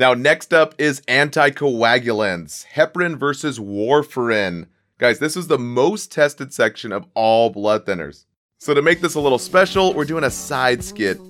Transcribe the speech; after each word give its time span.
Now, 0.00 0.14
next 0.14 0.54
up 0.54 0.74
is 0.78 1.02
anticoagulants, 1.02 2.64
heparin 2.68 3.18
versus 3.18 3.58
warfarin. 3.58 4.66
Guys, 4.96 5.18
this 5.18 5.36
is 5.36 5.48
the 5.48 5.58
most 5.58 6.10
tested 6.10 6.54
section 6.54 6.90
of 6.90 7.04
all 7.12 7.50
blood 7.50 7.84
thinners. 7.84 8.24
So 8.56 8.72
to 8.72 8.80
make 8.80 9.02
this 9.02 9.14
a 9.14 9.20
little 9.20 9.38
special, 9.38 9.92
we're 9.92 10.06
doing 10.06 10.24
a 10.24 10.30
side 10.30 10.82
skit. 10.82 11.20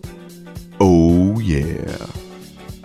Oh, 0.78 1.40
yeah. 1.40 1.96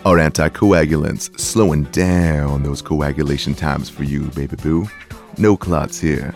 Our 0.06 0.18
anticoagulants 0.18 1.40
slowing 1.40 1.84
down 1.84 2.64
those 2.64 2.82
coagulation 2.82 3.54
times 3.54 3.88
for 3.88 4.06
you, 4.06 4.24
baby 4.32 4.56
boo. 4.56 4.90
No 5.38 5.56
clots 5.56 6.00
here. 6.00 6.34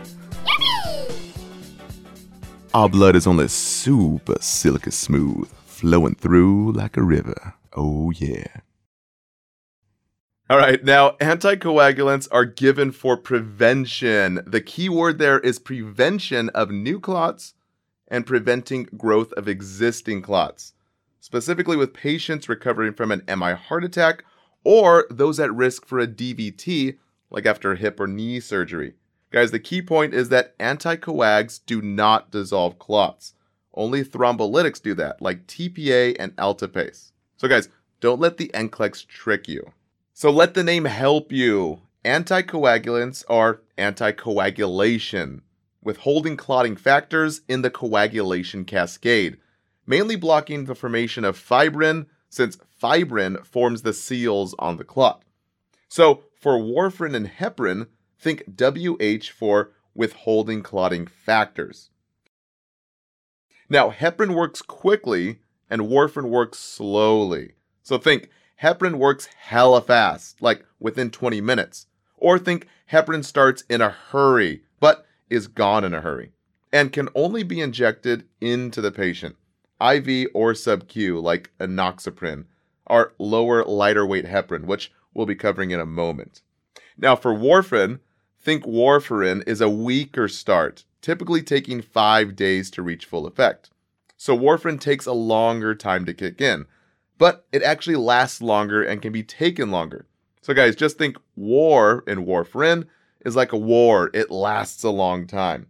Our 2.76 2.88
blood 2.88 3.16
is 3.16 3.26
only 3.26 3.48
super 3.48 4.36
silky 4.42 4.92
smooth, 4.92 5.50
flowing 5.66 6.14
through 6.14 6.74
like 6.74 6.98
a 6.98 7.02
river. 7.02 7.56
Oh, 7.76 8.12
yeah. 8.12 8.46
All 10.52 10.58
right, 10.58 10.84
now 10.84 11.12
anticoagulants 11.22 12.28
are 12.32 12.44
given 12.44 12.92
for 12.92 13.16
prevention. 13.16 14.42
The 14.48 14.62
key 14.62 14.90
word 14.90 15.20
there 15.20 15.38
is 15.38 15.60
prevention 15.60 16.50
of 16.50 16.72
new 16.72 17.00
clots 17.00 17.54
and 18.08 18.26
preventing 18.26 18.86
growth 18.98 19.32
of 19.34 19.48
existing 19.48 20.24
clots, 20.24 20.74
specifically 21.20 21.78
with 21.78 21.94
patients 21.94 22.50
recovering 22.50 22.94
from 22.96 23.12
an 23.12 23.22
MI 23.28 23.54
heart 23.54 23.84
attack 23.84 24.24
or 24.64 25.06
those 25.12 25.40
at 25.40 25.54
risk 25.54 25.86
for 25.86 26.00
a 26.00 26.08
DVT, 26.08 26.98
like 27.30 27.46
after 27.46 27.76
hip 27.76 28.00
or 28.00 28.08
knee 28.08 28.40
surgery. 28.40 28.96
Guys, 29.30 29.52
the 29.52 29.60
key 29.60 29.84
point 29.84 30.16
is 30.16 30.30
that 30.30 30.58
anticoags 30.58 31.60
do 31.64 31.80
not 31.80 32.32
dissolve 32.32 32.80
clots. 32.80 33.36
Only 33.76 34.04
thrombolytics 34.04 34.82
do 34.82 34.96
that, 34.96 35.22
like 35.22 35.46
TPA 35.46 36.16
and 36.20 36.36
alteplase. 36.38 37.12
So, 37.38 37.48
guys, 37.48 37.70
don't 38.02 38.20
let 38.20 38.38
the 38.38 38.50
NCLEX 38.56 39.06
trick 39.06 39.48
you. 39.48 39.74
So 40.20 40.30
let 40.30 40.54
the 40.54 40.66
name 40.66 40.84
help 40.84 41.32
you. 41.32 41.80
Anticoagulants 42.04 43.24
are 43.30 43.62
anticoagulation, 43.78 45.40
withholding 45.82 46.36
clotting 46.36 46.76
factors 46.76 47.40
in 47.48 47.62
the 47.62 47.70
coagulation 47.70 48.66
cascade, 48.66 49.38
mainly 49.88 50.18
blocking 50.18 50.66
the 50.66 50.76
formation 50.76 51.24
of 51.24 51.38
fibrin, 51.38 52.08
since 52.28 52.58
fibrin 52.82 53.38
forms 53.46 53.84
the 53.84 53.94
seals 53.94 54.54
on 54.60 54.76
the 54.76 54.84
clot. 54.84 55.24
So 55.88 56.26
for 56.36 56.60
warfarin 56.60 57.16
and 57.16 57.30
heparin, 57.30 57.88
think 58.20 58.44
WH 58.60 59.30
for 59.30 59.72
withholding 59.96 60.64
clotting 60.64 61.08
factors. 61.08 61.92
Now, 63.70 63.90
heparin 63.90 64.36
works 64.36 64.62
quickly 64.62 65.40
and 65.70 65.84
warfarin 65.84 66.28
works 66.28 66.60
slowly. 66.60 67.54
So 67.84 67.98
think 67.98 68.30
heparin 68.62 68.96
works 68.96 69.28
hella 69.38 69.82
fast, 69.82 70.42
like 70.42 70.66
within 70.80 71.10
20 71.10 71.42
minutes. 71.42 71.88
Or 72.18 72.38
think 72.38 72.68
heparin 72.92 73.24
starts 73.24 73.64
in 73.70 73.82
a 73.82 73.90
hurry, 73.90 74.64
but 74.80 75.06
is 75.30 75.48
gone 75.48 75.84
in 75.84 75.94
a 75.94 76.02
hurry, 76.02 76.32
and 76.72 76.92
can 76.92 77.10
only 77.16 77.44
be 77.44 77.62
injected 77.62 78.26
into 78.42 78.82
the 78.82 78.92
patient, 78.92 79.36
IV 79.82 80.28
or 80.34 80.54
sub-Q, 80.54 81.20
like 81.20 81.52
enoxaparin, 81.60 82.46
or 82.88 83.14
lower, 83.18 83.64
lighter 83.64 84.06
weight 84.06 84.26
heparin, 84.26 84.66
which 84.66 84.92
we'll 85.14 85.26
be 85.26 85.36
covering 85.36 85.72
in 85.72 85.80
a 85.80 85.86
moment. 85.86 86.42
Now, 86.98 87.16
for 87.16 87.34
warfarin, 87.34 88.00
think 88.42 88.66
warfarin 88.66 89.48
is 89.48 89.62
a 89.62 89.70
weaker 89.70 90.28
start, 90.28 90.84
typically 91.02 91.42
taking 91.42 91.82
five 91.82 92.36
days 92.36 92.70
to 92.72 92.82
reach 92.82 93.06
full 93.06 93.26
effect. 93.26 93.70
So 94.18 94.38
warfarin 94.38 94.82
takes 94.82 95.06
a 95.06 95.14
longer 95.14 95.74
time 95.76 96.06
to 96.06 96.14
kick 96.14 96.42
in 96.42 96.66
but 97.20 97.46
it 97.52 97.62
actually 97.62 97.98
lasts 97.98 98.42
longer 98.42 98.82
and 98.82 99.04
can 99.04 99.14
be 99.14 99.22
taken 99.22 99.70
longer. 99.70 100.08
So, 100.42 100.56
guys, 100.56 100.76
just 100.76 100.98
think 100.98 101.18
war 101.36 102.04
in 102.08 102.26
warfarin 102.26 102.88
is 103.24 103.36
like 103.36 103.52
a 103.52 103.58
war, 103.58 104.10
it 104.16 104.32
lasts 104.32 104.84
a 104.84 104.90
long 104.90 105.28
time. 105.28 105.68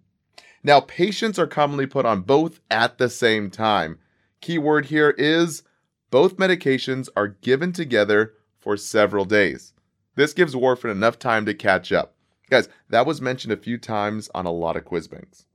Now, 0.64 0.80
patients 0.80 1.40
are 1.40 1.48
commonly 1.48 1.88
put 1.88 2.06
on 2.06 2.22
both 2.22 2.62
at 2.70 2.98
the 2.98 3.10
same 3.10 3.50
time. 3.50 4.00
Keyword 4.40 4.86
here 4.86 5.10
is 5.18 5.64
both 6.12 6.38
medications 6.38 7.10
are 7.16 7.28
given 7.28 7.74
together 7.74 8.34
for 8.58 8.78
several 8.78 9.26
days. 9.26 9.74
This 10.16 10.34
gives 10.34 10.56
warfarin 10.56 10.92
enough 10.92 11.18
time 11.18 11.46
to 11.46 11.54
catch 11.54 11.92
up. 11.92 12.14
Guys, 12.50 12.70
that 12.90 13.06
was 13.06 13.22
mentioned 13.22 13.54
a 13.54 13.58
few 13.58 13.78
times 13.78 14.30
on 14.36 14.46
a 14.46 14.52
lot 14.52 14.76
of 14.76 14.86
quiz 14.86 15.08
banks. 15.08 15.46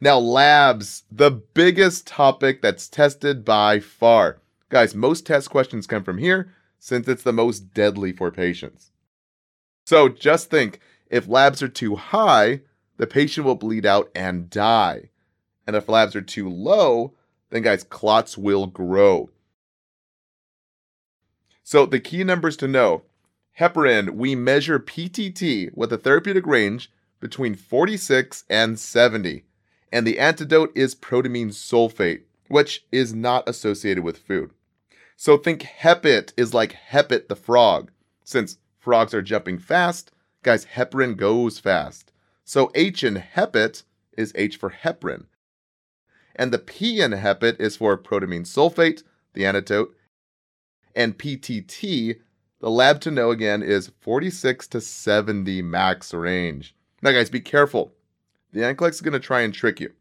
Now, 0.00 0.18
labs, 0.18 1.04
the 1.10 1.30
biggest 1.30 2.06
topic 2.06 2.62
that's 2.62 2.88
tested 2.88 3.44
by 3.44 3.80
far. 3.80 4.40
Guys, 4.68 4.94
most 4.94 5.24
test 5.26 5.50
questions 5.50 5.86
come 5.86 6.02
from 6.02 6.18
here 6.18 6.52
since 6.78 7.06
it's 7.08 7.22
the 7.22 7.32
most 7.32 7.72
deadly 7.72 8.12
for 8.12 8.30
patients. 8.30 8.90
So 9.86 10.08
just 10.08 10.50
think 10.50 10.80
if 11.08 11.28
labs 11.28 11.62
are 11.62 11.68
too 11.68 11.96
high, 11.96 12.62
the 12.96 13.06
patient 13.06 13.46
will 13.46 13.54
bleed 13.54 13.86
out 13.86 14.10
and 14.14 14.50
die. 14.50 15.10
And 15.66 15.76
if 15.76 15.88
labs 15.88 16.16
are 16.16 16.22
too 16.22 16.48
low, 16.48 17.14
then 17.50 17.62
guys, 17.62 17.84
clots 17.84 18.36
will 18.36 18.66
grow. 18.66 19.30
So 21.62 21.86
the 21.86 22.00
key 22.00 22.24
numbers 22.24 22.56
to 22.58 22.68
know 22.68 23.02
heparin, 23.58 24.10
we 24.10 24.34
measure 24.34 24.78
PTT 24.78 25.70
with 25.74 25.92
a 25.92 25.98
therapeutic 25.98 26.46
range 26.46 26.90
between 27.20 27.54
46 27.54 28.44
and 28.50 28.78
70. 28.78 29.44
And 29.92 30.06
the 30.06 30.18
antidote 30.18 30.72
is 30.74 30.94
protamine 30.94 31.48
sulfate, 31.48 32.22
which 32.48 32.84
is 32.92 33.14
not 33.14 33.48
associated 33.48 34.04
with 34.04 34.18
food. 34.18 34.50
So 35.16 35.36
think 35.36 35.62
Hepit 35.62 36.32
is 36.36 36.52
like 36.52 36.76
Hepit 36.90 37.28
the 37.28 37.36
frog. 37.36 37.90
Since 38.22 38.58
frogs 38.78 39.14
are 39.14 39.22
jumping 39.22 39.58
fast, 39.58 40.12
guys, 40.42 40.66
heparin 40.66 41.16
goes 41.16 41.58
fast. 41.58 42.12
So 42.44 42.70
H 42.74 43.02
in 43.02 43.16
Hepit 43.16 43.82
is 44.16 44.32
H 44.34 44.56
for 44.56 44.70
heparin. 44.70 45.26
And 46.34 46.52
the 46.52 46.58
P 46.58 47.00
in 47.00 47.12
Hepit 47.12 47.58
is 47.60 47.76
for 47.76 47.96
protamine 47.96 48.46
sulfate, 48.46 49.02
the 49.32 49.46
antidote. 49.46 49.94
And 50.94 51.18
PTT, 51.18 52.20
the 52.60 52.70
lab 52.70 53.00
to 53.00 53.10
know 53.10 53.30
again, 53.30 53.62
is 53.62 53.92
46 54.00 54.68
to 54.68 54.80
70 54.80 55.62
max 55.62 56.12
range. 56.12 56.74
Now, 57.02 57.12
guys, 57.12 57.30
be 57.30 57.40
careful. 57.40 57.92
The 58.52 58.60
NCLEX 58.60 58.90
is 58.90 59.00
going 59.00 59.12
to 59.12 59.20
try 59.20 59.42
and 59.42 59.52
trick 59.52 59.80
you. 59.80 59.92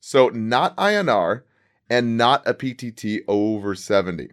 So, 0.00 0.28
not 0.28 0.76
INR 0.76 1.42
and 1.90 2.16
not 2.16 2.46
a 2.46 2.54
PTT 2.54 3.22
over 3.26 3.74
70. 3.74 4.30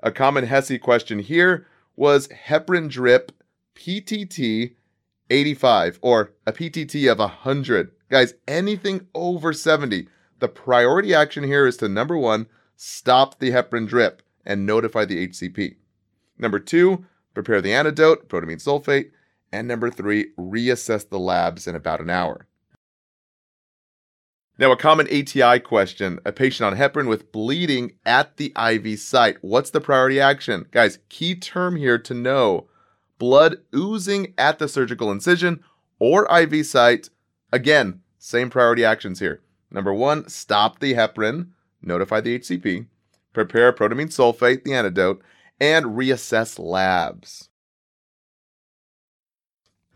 A 0.00 0.10
common 0.10 0.46
HESI 0.46 0.80
question 0.80 1.20
here 1.20 1.66
was 1.96 2.28
heparin 2.28 2.90
drip 2.90 3.32
PTT 3.74 4.74
85 5.30 5.98
or 6.02 6.32
a 6.46 6.52
PTT 6.52 7.10
of 7.10 7.18
100. 7.18 7.92
Guys, 8.10 8.34
anything 8.46 9.06
over 9.14 9.52
70. 9.52 10.08
The 10.40 10.48
priority 10.48 11.14
action 11.14 11.44
here 11.44 11.66
is 11.66 11.76
to 11.78 11.88
number 11.88 12.16
one, 12.16 12.46
stop 12.76 13.38
the 13.38 13.50
heparin 13.50 13.86
drip 13.86 14.22
and 14.44 14.66
notify 14.66 15.04
the 15.04 15.28
HCP. 15.28 15.76
Number 16.38 16.58
two, 16.58 17.04
prepare 17.34 17.60
the 17.60 17.72
antidote, 17.72 18.28
protamine 18.28 18.62
sulfate. 18.62 19.10
And 19.52 19.66
number 19.66 19.90
three, 19.90 20.32
reassess 20.38 21.08
the 21.08 21.18
labs 21.18 21.66
in 21.66 21.74
about 21.74 22.00
an 22.00 22.10
hour. 22.10 22.47
Now, 24.60 24.72
a 24.72 24.76
common 24.76 25.06
ATI 25.06 25.60
question 25.60 26.18
a 26.24 26.32
patient 26.32 26.66
on 26.66 26.76
heparin 26.76 27.08
with 27.08 27.30
bleeding 27.30 27.92
at 28.04 28.38
the 28.38 28.52
IV 28.58 28.98
site. 28.98 29.38
What's 29.40 29.70
the 29.70 29.80
priority 29.80 30.20
action? 30.20 30.66
Guys, 30.72 30.98
key 31.08 31.36
term 31.36 31.76
here 31.76 31.96
to 31.98 32.12
know 32.12 32.66
blood 33.18 33.58
oozing 33.72 34.34
at 34.36 34.58
the 34.58 34.66
surgical 34.66 35.12
incision 35.12 35.62
or 36.00 36.26
IV 36.36 36.66
site. 36.66 37.08
Again, 37.52 38.00
same 38.18 38.50
priority 38.50 38.84
actions 38.84 39.20
here. 39.20 39.40
Number 39.70 39.94
one, 39.94 40.28
stop 40.28 40.80
the 40.80 40.94
heparin, 40.94 41.50
notify 41.80 42.20
the 42.20 42.36
HCP, 42.40 42.86
prepare 43.32 43.72
protamine 43.72 44.08
sulfate, 44.08 44.64
the 44.64 44.74
antidote, 44.74 45.22
and 45.60 45.86
reassess 45.96 46.58
labs. 46.58 47.48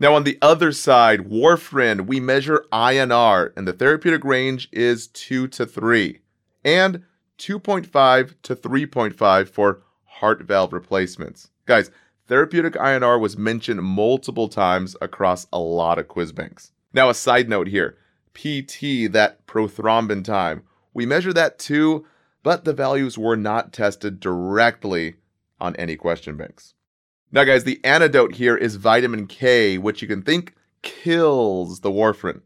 Now, 0.03 0.15
on 0.15 0.25
the 0.25 0.37
other 0.41 0.73
side, 0.73 1.29
warfarin, 1.29 2.07
we 2.07 2.19
measure 2.19 2.65
INR, 2.73 3.53
and 3.55 3.65
the 3.65 3.71
therapeutic 3.71 4.25
range 4.25 4.67
is 4.73 5.07
2 5.07 5.47
to 5.47 5.65
3, 5.65 6.19
and 6.65 7.03
2.5 7.37 8.35
to 8.41 8.53
3.5 8.53 9.47
for 9.47 9.81
heart 10.03 10.41
valve 10.43 10.73
replacements. 10.73 11.51
Guys, 11.65 11.89
therapeutic 12.27 12.73
INR 12.73 13.17
was 13.17 13.37
mentioned 13.37 13.81
multiple 13.81 14.49
times 14.49 14.97
across 14.99 15.47
a 15.53 15.59
lot 15.59 15.97
of 15.97 16.09
quiz 16.09 16.33
banks. 16.33 16.73
Now, 16.91 17.09
a 17.09 17.13
side 17.13 17.47
note 17.47 17.67
here 17.67 17.95
PT, 18.33 19.09
that 19.13 19.47
prothrombin 19.47 20.25
time, 20.25 20.63
we 20.93 21.05
measure 21.05 21.31
that 21.31 21.57
too, 21.57 22.05
but 22.43 22.65
the 22.65 22.73
values 22.73 23.17
were 23.17 23.37
not 23.37 23.71
tested 23.71 24.19
directly 24.19 25.15
on 25.61 25.77
any 25.77 25.95
question 25.95 26.35
banks. 26.35 26.73
Now, 27.33 27.45
guys, 27.45 27.63
the 27.63 27.81
antidote 27.83 28.35
here 28.35 28.55
is 28.55 28.75
vitamin 28.75 29.25
K, 29.25 29.79
which 29.79 30.03
you 30.03 30.07
can 30.07 30.21
think 30.21 30.53
kills 30.83 31.79
the 31.79 31.89
warfarin. 31.89 32.41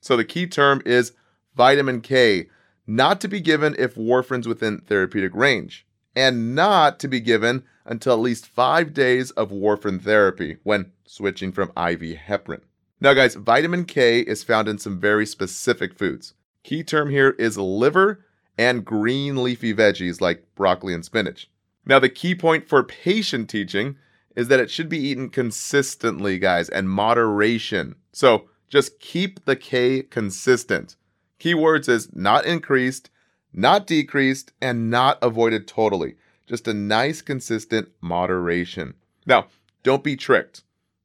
So 0.00 0.16
the 0.16 0.24
key 0.24 0.46
term 0.46 0.80
is 0.86 1.12
vitamin 1.56 2.00
K, 2.00 2.48
not 2.86 3.20
to 3.22 3.28
be 3.28 3.40
given 3.40 3.74
if 3.76 3.96
warfarin's 3.96 4.46
within 4.46 4.78
therapeutic 4.78 5.34
range. 5.34 5.84
and 6.16 6.54
not 6.56 6.98
to 6.98 7.06
be 7.08 7.20
given 7.20 7.62
until 7.84 8.14
at 8.14 8.20
least 8.20 8.46
five 8.46 8.92
days 8.92 9.30
of 9.32 9.50
warfarin 9.50 10.00
therapy 10.02 10.56
when 10.64 10.90
switching 11.06 11.52
from 11.52 11.68
IV 11.70 12.18
heparin. 12.28 12.60
Now, 13.00 13.14
guys, 13.14 13.36
vitamin 13.36 13.84
K 13.84 14.20
is 14.20 14.42
found 14.42 14.68
in 14.68 14.78
some 14.78 14.98
very 14.98 15.24
specific 15.24 15.96
foods. 15.96 16.34
Key 16.64 16.82
term 16.82 17.10
here 17.10 17.30
is 17.30 17.56
liver 17.56 18.24
and 18.58 18.84
green 18.84 19.42
leafy 19.42 19.72
veggies 19.72 20.20
like 20.20 20.44
broccoli 20.56 20.94
and 20.94 21.04
spinach. 21.04 21.48
Now, 21.86 21.98
the 21.98 22.08
key 22.08 22.34
point 22.34 22.68
for 22.68 22.82
patient 22.82 23.48
teaching 23.48 23.96
is 24.36 24.48
that 24.48 24.60
it 24.60 24.70
should 24.70 24.88
be 24.88 24.98
eaten 24.98 25.28
consistently, 25.28 26.38
guys, 26.38 26.68
and 26.68 26.88
moderation. 26.88 27.96
So 28.12 28.48
just 28.68 29.00
keep 29.00 29.44
the 29.44 29.56
K 29.56 30.02
consistent. 30.02 30.96
Keywords 31.40 31.88
is 31.88 32.14
not 32.14 32.44
increased, 32.44 33.10
not 33.52 33.86
decreased, 33.86 34.52
and 34.60 34.90
not 34.90 35.18
avoided 35.22 35.66
totally. 35.66 36.16
Just 36.46 36.68
a 36.68 36.74
nice, 36.74 37.22
consistent 37.22 37.88
moderation. 38.00 38.94
Now, 39.26 39.46
don't 39.82 40.04
be 40.04 40.16
tricked. 40.16 40.62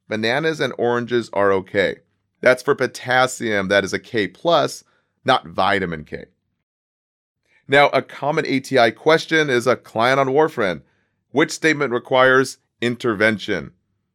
Bananas 0.08 0.60
and 0.60 0.74
oranges 0.78 1.30
are 1.34 1.52
okay. 1.52 1.98
That's 2.42 2.62
for 2.62 2.76
potassium, 2.76 3.70
that 3.70 3.84
is 3.84 3.94
a 3.94 4.00
K 4.00 4.28
plus, 4.28 4.84
not 5.24 5.48
vitamin 5.48 6.04
K. 6.04 6.26
Now, 7.68 7.90
a 7.90 8.02
common 8.02 8.46
ATI 8.46 8.92
question 8.92 9.50
is 9.50 9.66
a 9.66 9.76
client 9.76 10.20
on 10.20 10.28
warfarin. 10.28 10.82
Which 11.32 11.52
statement 11.52 11.92
requires 11.92 12.60
intervention? 12.80 13.72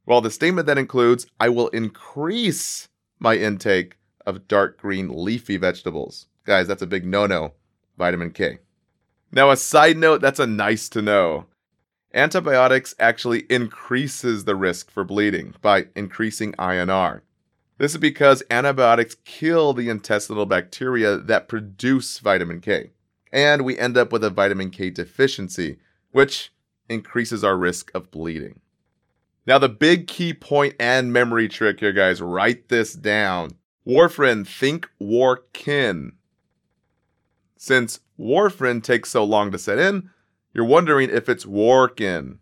Well, 0.07 0.21
the 0.21 0.31
statement 0.31 0.67
that 0.67 0.79
includes, 0.79 1.27
I 1.39 1.49
will 1.49 1.69
increase 1.69 2.89
my 3.19 3.37
intake 3.37 3.99
of 4.25 4.47
dark 4.47 4.79
green 4.79 5.25
leafy 5.25 5.57
vegetables. 5.57 6.27
Guys, 6.45 6.69
that's 6.69 6.83
a 6.83 6.87
big 6.87 7.05
no 7.05 7.27
no. 7.27 7.55
Vitamin 7.99 8.31
K. 8.31 8.59
Now, 9.33 9.51
a 9.51 9.57
side 9.57 9.97
note 9.97 10.21
that's 10.21 10.41
a 10.41 10.47
nice 10.47 10.89
to 10.91 11.03
know. 11.03 11.47
Antibiotics 12.15 12.95
actually 12.99 13.41
increases 13.51 14.45
the 14.45 14.57
risk 14.57 14.91
for 14.91 15.05
bleeding 15.05 15.55
by 15.61 15.87
increasing 15.95 16.53
INR. 16.55 17.21
This 17.79 17.93
is 17.93 17.99
because 17.99 18.43
antibiotics 18.51 19.17
kill 19.25 19.73
the 19.73 19.89
intestinal 19.89 20.47
bacteria 20.47 21.17
that 21.19 21.49
produce 21.49 22.19
vitamin 22.19 22.61
K. 22.61 22.91
And 23.33 23.65
we 23.65 23.79
end 23.79 23.97
up 23.97 24.13
with 24.13 24.25
a 24.25 24.31
vitamin 24.31 24.71
K 24.71 24.91
deficiency, 24.91 25.79
which 26.11 26.53
increases 26.89 27.45
our 27.45 27.57
risk 27.57 27.91
of 27.95 28.11
bleeding. 28.11 28.61
Now, 29.47 29.59
the 29.59 29.69
big 29.69 30.07
key 30.07 30.35
point 30.35 30.75
and 30.79 31.13
memory 31.13 31.49
trick 31.49 31.81
here, 31.81 31.93
guys, 31.93 32.21
write 32.21 32.69
this 32.69 32.93
down. 32.93 33.53
Warfarin, 33.87 34.47
think 34.47 34.89
warkin. 34.99 36.13
Since 37.57 38.01
warfarin 38.19 38.83
takes 38.83 39.11
so 39.11 39.25
long 39.25 39.51
to 39.53 39.59
set 39.59 39.79
in, 39.79 40.11
you're 40.53 40.65
wondering 40.65 41.11
if 41.11 41.29
it's 41.29 41.47
Warkin. 41.47 42.39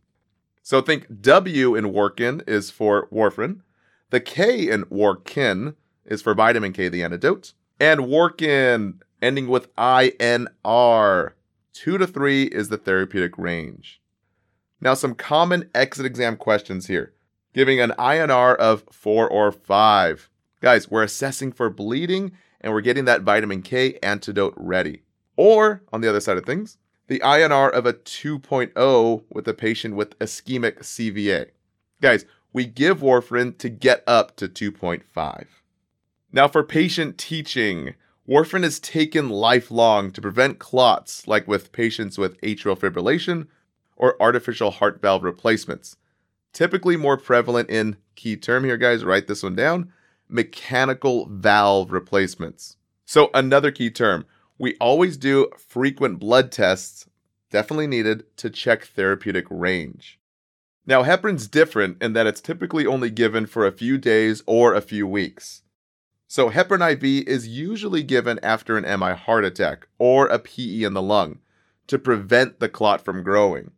So 0.63 0.81
think 0.81 1.21
W 1.21 1.75
in 1.75 1.93
Warkin 1.93 2.43
is 2.47 2.71
for 2.71 3.09
warfarin. 3.09 3.61
The 4.11 4.21
K 4.21 4.71
in 4.71 4.85
Warkin 4.89 5.75
is 6.07 6.23
for 6.23 6.35
vitamin 6.35 6.73
K, 6.73 6.89
the 6.89 7.03
antidote. 7.03 7.53
And 7.79 8.07
Warkin, 8.09 9.01
ending 9.21 9.49
with 9.49 9.75
INR. 9.77 11.33
Two 11.73 11.99
to 11.99 12.07
three 12.07 12.45
is 12.45 12.69
the 12.69 12.77
therapeutic 12.77 13.39
range. 13.39 14.01
Now, 14.81 14.95
some 14.95 15.15
common 15.15 15.71
exit 15.75 16.07
exam 16.07 16.37
questions 16.37 16.87
here, 16.87 17.13
giving 17.53 17.81
an 17.81 17.93
INR 17.99 18.57
of 18.57 18.85
four 18.91 19.29
or 19.29 19.51
five. 19.51 20.31
Guys, 20.61 20.91
we're 20.91 21.03
assessing 21.03 21.53
for 21.53 21.71
bleeding 21.71 22.33
and 22.61 22.73
we're 22.73 22.81
getting 22.81 23.05
that 23.05 23.23
vitamin 23.23 23.63
K 23.63 23.99
antidote 24.03 24.55
ready. 24.57 25.03
Or, 25.37 25.83
on 25.93 26.01
the 26.01 26.09
other 26.09 26.21
side 26.21 26.37
of 26.37 26.45
things, 26.45 26.79
the 27.07 27.21
INR 27.21 27.71
of 27.71 27.87
a 27.87 27.93
2.0 27.93 29.23
with 29.31 29.49
a 29.49 29.55
patient 29.55 29.95
with 29.95 30.19
ischemic 30.19 30.81
CVA. 30.81 31.47
Guys, 32.01 32.25
we 32.53 32.67
give 32.67 33.01
warfarin 33.01 33.57
to 33.59 33.69
get 33.69 34.03
up 34.07 34.37
to 34.37 34.49
2.5. 34.49 35.47
Now, 36.33 36.49
for 36.49 36.63
patient 36.63 37.19
teaching, 37.19 37.95
warfarin 38.29 38.65
is 38.65 38.79
taken 38.79 39.31
lifelong 39.31 40.11
to 40.13 40.21
prevent 40.21 40.59
clots, 40.59 41.27
like 41.27 41.49
with 41.49 41.73
patients 41.73 42.19
with 42.19 42.41
atrial 42.43 42.79
fibrillation 42.79 43.47
or 43.97 44.21
artificial 44.21 44.71
heart 44.71 45.01
valve 45.01 45.25
replacements. 45.25 45.97
Typically 46.53 46.97
more 46.97 47.17
prevalent 47.17 47.71
in 47.71 47.97
key 48.15 48.37
term 48.37 48.65
here, 48.65 48.77
guys, 48.77 49.05
write 49.05 49.27
this 49.27 49.43
one 49.43 49.57
down 49.57 49.93
mechanical 50.29 51.27
valve 51.31 51.91
replacements. 51.91 52.77
So, 53.07 53.31
another 53.33 53.71
key 53.71 53.91
term 53.91 54.27
we 54.59 54.77
always 54.81 55.17
do 55.17 55.49
frequent 55.57 56.19
blood 56.19 56.51
tests, 56.51 57.09
definitely 57.51 57.87
needed, 57.87 58.25
to 58.39 58.51
check 58.51 58.85
therapeutic 58.85 59.47
range. 59.49 60.19
Now, 60.85 61.05
heparin's 61.05 61.47
different 61.47 62.03
in 62.03 62.13
that 62.15 62.27
it's 62.27 62.41
typically 62.41 62.85
only 62.85 63.11
given 63.11 63.47
for 63.47 63.67
a 63.67 63.73
few 63.73 63.99
days 63.99 64.43
or 64.47 64.75
a 64.75 64.81
few 64.81 65.07
weeks. 65.07 65.63
So, 66.29 66.51
heparin 66.51 66.93
IV 66.93 67.27
is 67.27 67.49
usually 67.49 68.03
given 68.03 68.39
after 68.43 68.77
an 68.77 68.85
MI 69.01 69.15
heart 69.15 69.45
attack 69.45 69.89
or 69.99 70.27
a 70.27 70.39
PE 70.39 70.83
in 70.83 70.93
the 70.93 71.03
lung 71.03 71.41
to 71.89 71.99
prevent 71.99 72.61
the 72.61 72.69
clot 72.69 73.05
from 73.05 73.25
growing. 73.25 73.73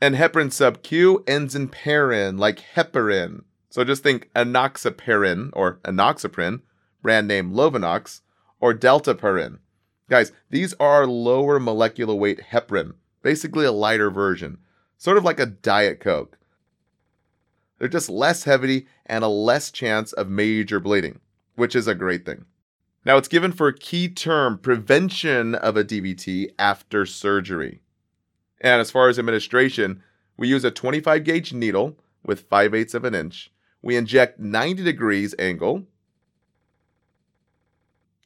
And 0.00 0.14
heparin 0.14 0.52
sub 0.52 0.82
Q 0.82 1.24
ends 1.26 1.54
in 1.54 1.68
parin, 1.68 2.38
like 2.38 2.60
heparin. 2.74 3.44
So 3.70 3.82
just 3.82 4.02
think 4.02 4.30
enoxaparin 4.34 5.50
or 5.54 5.80
enoxaparin 5.84 6.60
brand 7.06 7.28
name 7.28 7.52
Lovenox, 7.52 8.22
or 8.58 8.74
Dalteparin. 8.74 9.58
Guys, 10.10 10.32
these 10.50 10.74
are 10.80 11.06
lower 11.06 11.60
molecular 11.60 12.16
weight 12.16 12.40
heparin, 12.50 12.94
basically 13.22 13.64
a 13.64 13.70
lighter 13.70 14.10
version, 14.10 14.58
sort 14.96 15.16
of 15.16 15.22
like 15.22 15.38
a 15.38 15.46
Diet 15.46 16.00
Coke. 16.00 16.36
They're 17.78 17.88
just 17.88 18.08
less 18.08 18.44
heavy 18.44 18.86
and 19.04 19.22
a 19.22 19.28
less 19.28 19.70
chance 19.70 20.12
of 20.12 20.28
major 20.28 20.80
bleeding, 20.80 21.20
which 21.54 21.76
is 21.76 21.86
a 21.86 21.94
great 21.94 22.24
thing. 22.24 22.44
Now, 23.04 23.16
it's 23.16 23.28
given 23.28 23.52
for 23.52 23.68
a 23.68 23.78
key 23.78 24.08
term 24.08 24.58
prevention 24.58 25.54
of 25.54 25.76
a 25.76 25.84
DVT 25.84 26.48
after 26.58 27.06
surgery. 27.06 27.80
And 28.60 28.80
as 28.80 28.90
far 28.90 29.08
as 29.08 29.18
administration, 29.18 30.02
we 30.36 30.48
use 30.48 30.64
a 30.64 30.70
25 30.70 31.22
gauge 31.22 31.52
needle 31.52 31.96
with 32.24 32.48
5 32.48 32.74
eighths 32.74 32.94
of 32.94 33.04
an 33.04 33.14
inch. 33.14 33.52
We 33.82 33.96
inject 33.96 34.40
90 34.40 34.82
degrees 34.82 35.34
angle 35.38 35.84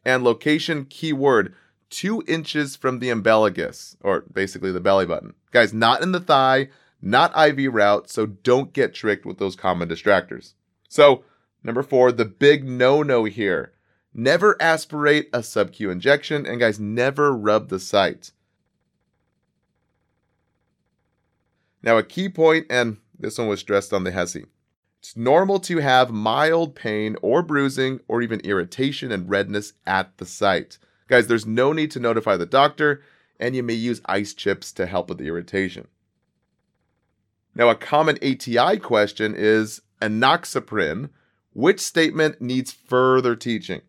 and 0.05 0.25
location 0.25 0.87
keyword 0.87 1.55
two 1.91 2.23
inches 2.27 2.77
from 2.77 3.01
the 3.01 3.11
umbilicus, 3.11 3.97
or 4.01 4.25
basically 4.33 4.73
the 4.73 4.81
belly 4.81 5.07
button. 5.07 5.35
Guys, 5.51 5.75
not 5.75 6.03
in 6.03 6.13
the 6.13 6.21
thigh, 6.21 6.69
not 7.03 7.37
IV 7.37 7.73
route, 7.73 8.11
so 8.11 8.27
don't 8.27 8.73
get 8.73 8.95
tricked 8.95 9.25
with 9.27 9.39
those 9.39 9.57
common 9.57 9.89
distractors. 9.89 10.55
So, 10.89 11.25
number 11.63 11.83
four, 11.83 12.13
the 12.13 12.25
big 12.25 12.65
no 12.65 13.03
no 13.03 13.25
here. 13.25 13.73
Never 14.13 14.61
aspirate 14.61 15.29
a 15.33 15.43
sub 15.43 15.73
Q 15.73 15.91
injection, 15.91 16.45
and 16.45 16.59
guys, 16.59 16.81
never 16.81 17.33
rub 17.35 17.69
the 17.69 17.79
site. 17.79 18.33
Now, 21.83 21.97
a 21.97 22.03
key 22.03 22.29
point, 22.29 22.67
and 22.69 22.99
this 23.19 23.39
one 23.39 23.49
was 23.49 23.61
stressed 23.61 23.93
on 23.93 24.05
the 24.05 24.13
HESI. 24.13 24.47
It's 24.99 25.17
normal 25.17 25.61
to 25.61 25.79
have 25.79 26.11
mild 26.11 26.75
pain 26.75 27.17
or 27.23 27.43
bruising 27.43 28.01
or 28.07 28.21
even 28.21 28.41
irritation 28.41 29.11
and 29.11 29.31
redness 29.31 29.73
at 29.87 30.19
the 30.19 30.27
site. 30.27 30.77
Guys, 31.09 31.27
there's 31.27 31.47
no 31.47 31.73
need 31.73 31.91
to 31.93 32.01
notify 32.01 32.37
the 32.37 32.45
doctor, 32.45 33.03
and 33.39 33.57
you 33.57 33.63
may 33.63 33.75
use 33.75 34.03
ice 34.05 34.35
chips 34.35 34.73
to 34.73 34.85
help 34.85 35.09
with 35.09 35.19
the 35.19 35.27
irritation. 35.27 35.89
Now, 37.55 37.69
a 37.69 37.75
common 37.75 38.17
ATI 38.23 38.79
question 38.79 39.35
is 39.37 39.81
enoxaparin. 40.01 41.11
Which 41.53 41.81
statement 41.81 42.41
needs 42.41 42.73
further 42.73 43.35
teaching? 43.35 43.83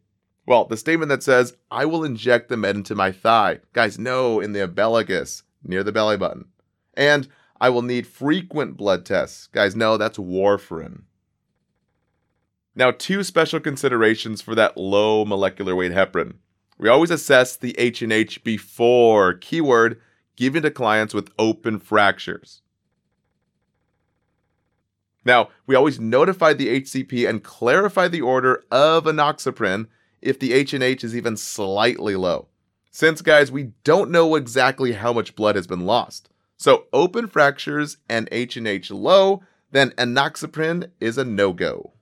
Well, 0.48 0.65
the 0.65 0.77
statement 0.77 1.10
that 1.10 1.24
says, 1.24 1.56
I 1.70 1.86
will 1.86 2.03
inject 2.03 2.50
the 2.50 2.58
med 2.58 2.75
into 2.75 2.96
my 2.96 3.12
thigh. 3.12 3.60
Guys, 3.74 4.00
no, 4.00 4.39
in 4.39 4.53
the 4.53 4.63
umbilicus, 4.63 5.44
near 5.63 5.84
the 5.84 5.91
belly 5.91 6.18
button. 6.18 6.46
And 6.96 7.27
I 7.60 7.70
will 7.70 7.84
need 7.84 8.08
frequent 8.08 8.75
blood 8.75 9.06
tests. 9.06 9.48
Guys, 9.48 9.75
no, 9.75 9.98
that's 9.98 10.18
warfarin. 10.18 11.03
Now, 12.75 12.91
two 12.91 13.24
special 13.24 13.60
considerations 13.60 14.41
for 14.41 14.56
that 14.56 14.77
low 14.77 15.24
molecular 15.25 15.75
weight 15.75 15.91
heparin. 15.91 16.36
We 16.77 16.89
always 16.89 17.12
assess 17.12 17.56
the 17.56 17.77
H&H 17.77 18.44
before, 18.44 19.34
keyword, 19.36 20.01
given 20.36 20.63
to 20.63 20.72
clients 20.72 21.13
with 21.13 21.32
open 21.38 21.77
fractures. 21.80 22.62
Now, 25.24 25.50
we 25.68 25.75
always 25.75 26.00
notify 26.00 26.54
the 26.54 26.82
HCP 26.82 27.30
and 27.30 27.44
clarify 27.44 28.08
the 28.08 28.22
order 28.22 28.63
of 28.72 29.06
enoxaparin 29.06 29.88
if 30.22 30.40
the 30.40 30.54
H&H 30.54 31.04
is 31.04 31.16
even 31.16 31.38
slightly 31.38 32.16
low. 32.16 32.48
Since, 32.92 33.22
guys, 33.22 33.51
we 33.51 33.72
don't 33.84 34.12
know 34.12 34.36
exactly 34.36 34.94
how 34.94 35.13
much 35.13 35.36
blood 35.36 35.56
has 35.56 35.68
been 35.68 35.86
lost. 35.86 36.30
So 36.58 36.86
open 36.92 37.28
fractures 37.28 37.98
and 38.10 38.28
H&H 38.32 38.92
low, 38.92 39.44
then 39.72 39.92
enoxaparin 39.92 40.92
is 41.00 41.18
a 41.18 41.24
no-go. 41.24 41.94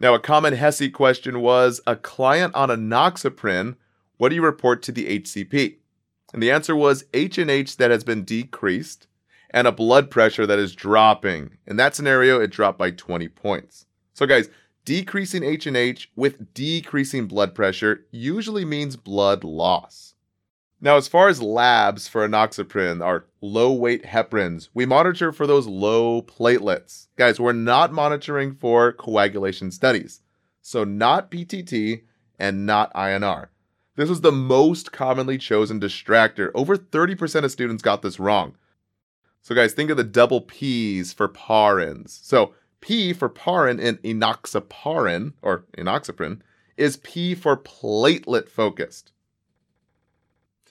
Now, 0.00 0.14
a 0.14 0.18
common 0.18 0.54
HESI 0.54 0.92
question 0.92 1.40
was 1.40 1.80
a 1.86 1.96
client 1.96 2.54
on 2.54 2.68
enoxaparin, 2.68 3.76
what 4.16 4.30
do 4.30 4.34
you 4.34 4.42
report 4.42 4.82
to 4.82 4.92
the 4.92 5.20
HCP? 5.20 5.76
And 6.32 6.42
the 6.42 6.50
answer 6.50 6.74
was 6.74 7.04
H&H 7.14 7.76
that 7.76 7.90
has 7.90 8.02
been 8.02 8.24
decreased 8.24 9.06
and 9.54 9.68
a 9.68 9.72
blood 9.72 10.10
pressure 10.10 10.46
that 10.46 10.58
is 10.58 10.74
dropping. 10.74 11.56
In 11.64 11.76
that 11.76 11.94
scenario, 11.94 12.40
it 12.40 12.50
dropped 12.50 12.76
by 12.76 12.90
20 12.90 13.28
points. 13.28 13.86
So 14.12 14.26
guys, 14.26 14.50
decreasing 14.84 15.44
H&H 15.44 16.10
with 16.16 16.52
decreasing 16.52 17.26
blood 17.26 17.54
pressure 17.54 18.04
usually 18.10 18.64
means 18.64 18.96
blood 18.96 19.44
loss. 19.44 20.14
Now, 20.80 20.96
as 20.96 21.06
far 21.06 21.28
as 21.28 21.40
labs 21.40 22.08
for 22.08 22.28
enoxaparin, 22.28 23.02
our 23.02 23.26
low 23.40 23.72
weight 23.72 24.04
heparins, 24.04 24.70
we 24.74 24.86
monitor 24.86 25.30
for 25.30 25.46
those 25.46 25.68
low 25.68 26.20
platelets. 26.20 27.06
Guys, 27.16 27.38
we're 27.38 27.52
not 27.52 27.92
monitoring 27.92 28.56
for 28.56 28.92
coagulation 28.92 29.70
studies. 29.70 30.20
So, 30.62 30.82
not 30.82 31.30
PTT 31.30 32.02
and 32.40 32.66
not 32.66 32.92
INR. 32.92 33.46
This 33.94 34.08
was 34.08 34.20
the 34.22 34.32
most 34.32 34.90
commonly 34.90 35.38
chosen 35.38 35.78
distractor. 35.78 36.50
Over 36.54 36.76
30% 36.76 37.44
of 37.44 37.52
students 37.52 37.82
got 37.82 38.02
this 38.02 38.18
wrong. 38.18 38.56
So, 39.44 39.54
guys, 39.54 39.74
think 39.74 39.90
of 39.90 39.98
the 39.98 40.04
double 40.04 40.40
P's 40.40 41.12
for 41.12 41.28
parins. 41.28 42.18
So, 42.24 42.54
P 42.80 43.12
for 43.12 43.28
parin 43.28 43.78
in 43.78 43.98
enoxaparin 43.98 45.34
or 45.42 45.66
enoxaparin 45.76 46.40
is 46.78 46.96
P 46.96 47.34
for 47.34 47.54
platelet 47.54 48.48
focused. 48.48 49.12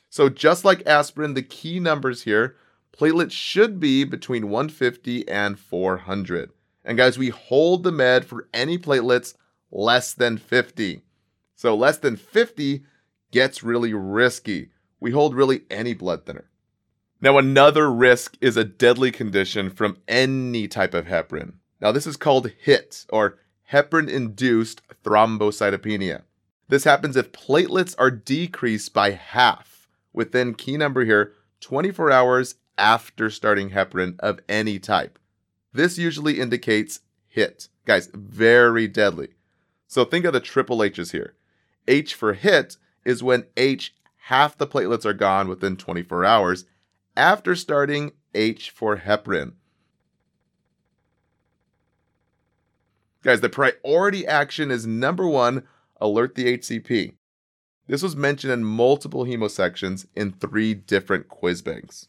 So, 0.09 0.27
just 0.27 0.65
like 0.65 0.81
aspirin, 0.87 1.35
the 1.35 1.43
key 1.43 1.79
numbers 1.79 2.23
here 2.23 2.55
platelets 2.91 3.29
should 3.29 3.79
be 3.79 4.05
between 4.05 4.49
150 4.49 5.27
and 5.29 5.59
400. 5.59 6.49
And, 6.83 6.97
guys, 6.97 7.15
we 7.19 7.29
hold 7.29 7.83
the 7.83 7.91
med 7.91 8.25
for 8.25 8.47
any 8.55 8.79
platelets 8.79 9.35
less 9.69 10.15
than 10.15 10.39
50. 10.39 11.03
So, 11.55 11.75
less 11.75 11.99
than 11.99 12.15
50 12.15 12.83
gets 13.29 13.61
really 13.61 13.93
risky. 13.93 14.71
We 14.99 15.11
hold 15.11 15.35
really 15.35 15.61
any 15.69 15.93
blood 15.93 16.25
thinner. 16.25 16.49
Now, 17.23 17.37
another 17.37 17.89
risk 17.89 18.35
is 18.41 18.57
a 18.57 18.65
deadly 18.65 19.09
condition 19.09 19.69
from 19.69 19.95
any 20.09 20.67
type 20.67 20.93
of 20.93 21.05
heparin. 21.05 21.53
Now, 21.79 21.93
this 21.93 22.05
is 22.05 22.17
called 22.17 22.51
HIT, 22.63 23.05
or 23.07 23.39
heparin 23.71 24.09
induced 24.09 24.81
thrombocytopenia. 25.05 26.23
This 26.67 26.83
happens 26.83 27.15
if 27.15 27.31
platelets 27.31 27.95
are 27.97 28.11
decreased 28.11 28.93
by 28.93 29.11
half 29.11 29.87
within 30.11 30.53
key 30.53 30.75
number 30.75 31.05
here 31.05 31.31
24 31.61 32.11
hours 32.11 32.55
after 32.77 33.29
starting 33.29 33.69
heparin 33.69 34.19
of 34.19 34.41
any 34.49 34.77
type. 34.77 35.17
This 35.71 35.97
usually 35.97 36.41
indicates 36.41 36.99
HIT. 37.29 37.69
Guys, 37.85 38.09
very 38.13 38.85
deadly. 38.89 39.29
So 39.87 40.03
think 40.03 40.25
of 40.25 40.33
the 40.33 40.41
triple 40.41 40.83
H's 40.83 41.11
here. 41.11 41.35
H 41.87 42.15
for 42.15 42.33
HIT 42.33 42.75
is 43.05 43.23
when 43.23 43.45
H, 43.55 43.95
half 44.23 44.57
the 44.57 44.67
platelets 44.67 45.05
are 45.05 45.13
gone 45.13 45.47
within 45.47 45.77
24 45.77 46.25
hours 46.25 46.65
after 47.15 47.55
starting 47.55 48.11
H 48.33 48.69
for 48.69 48.97
heparin. 48.97 49.53
Guys, 53.23 53.41
the 53.41 53.49
priority 53.49 54.27
action 54.27 54.69
is 54.69 54.85
number 54.85 55.27
one, 55.27 55.63
alert 56.01 56.35
the 56.35 56.57
HCP. 56.57 57.13
This 57.87 58.03
was 58.03 58.15
mentioned 58.15 58.51
in 58.51 58.63
multiple 58.63 59.25
hemosections 59.25 60.05
in 60.15 60.31
three 60.31 60.73
different 60.73 61.27
quiz 61.27 61.61
banks. 61.61 62.07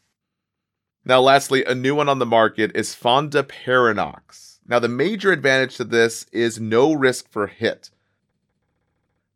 Now, 1.05 1.21
lastly, 1.21 1.63
a 1.63 1.75
new 1.75 1.95
one 1.95 2.09
on 2.09 2.19
the 2.19 2.25
market 2.25 2.71
is 2.75 2.95
fondaparinux. 2.95 4.59
Now, 4.67 4.79
the 4.79 4.89
major 4.89 5.31
advantage 5.31 5.77
to 5.77 5.83
this 5.83 6.25
is 6.31 6.59
no 6.59 6.93
risk 6.93 7.29
for 7.29 7.47
hit. 7.47 7.91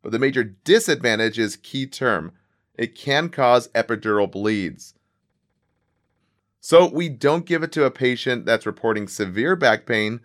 But 0.01 0.11
the 0.11 0.19
major 0.19 0.43
disadvantage 0.43 1.37
is 1.37 1.55
key 1.55 1.85
term. 1.85 2.31
It 2.73 2.95
can 2.95 3.29
cause 3.29 3.67
epidural 3.69 4.31
bleeds. 4.31 4.95
So 6.59 6.87
we 6.87 7.09
don't 7.09 7.45
give 7.45 7.63
it 7.63 7.71
to 7.73 7.85
a 7.85 7.91
patient 7.91 8.45
that's 8.45 8.65
reporting 8.65 9.07
severe 9.07 9.55
back 9.55 9.85
pain, 9.85 10.21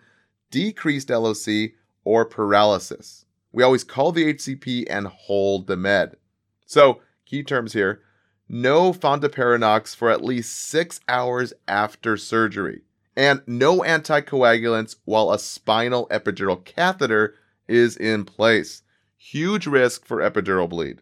decreased 0.51 1.09
LOC, 1.09 1.71
or 2.03 2.25
paralysis. 2.25 3.25
We 3.51 3.63
always 3.63 3.83
call 3.83 4.11
the 4.11 4.33
HCP 4.33 4.85
and 4.89 5.07
hold 5.07 5.67
the 5.67 5.77
med. 5.77 6.17
So, 6.65 7.01
key 7.25 7.43
terms 7.43 7.73
here 7.73 8.01
no 8.47 8.93
fondaparinux 8.93 9.95
for 9.95 10.11
at 10.11 10.23
least 10.23 10.55
six 10.55 10.99
hours 11.09 11.51
after 11.67 12.15
surgery, 12.15 12.81
and 13.15 13.41
no 13.47 13.79
anticoagulants 13.79 14.97
while 15.05 15.31
a 15.31 15.39
spinal 15.39 16.07
epidural 16.09 16.63
catheter 16.63 17.33
is 17.67 17.97
in 17.97 18.23
place 18.23 18.83
huge 19.25 19.65
risk 19.65 20.05
for 20.05 20.17
epidural 20.17 20.69
bleed. 20.69 21.01